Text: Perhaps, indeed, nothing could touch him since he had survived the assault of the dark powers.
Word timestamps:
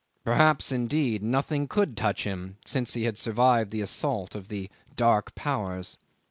Perhaps, 0.23 0.71
indeed, 0.71 1.21
nothing 1.21 1.67
could 1.67 1.95
touch 1.95 2.23
him 2.23 2.57
since 2.65 2.95
he 2.95 3.03
had 3.03 3.19
survived 3.19 3.69
the 3.69 3.81
assault 3.83 4.33
of 4.33 4.47
the 4.47 4.67
dark 4.95 5.35
powers. 5.35 5.95